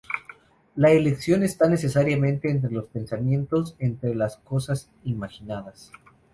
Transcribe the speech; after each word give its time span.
La 0.77 0.89
elección 0.89 1.43
está 1.43 1.69
necesariamente 1.69 2.49
entre 2.49 2.71
los 2.71 2.85
pensamientos, 2.87 3.75
entre 3.77 4.15
las 4.15 4.37
cosas 4.37 4.89
imaginadas. 5.03 5.91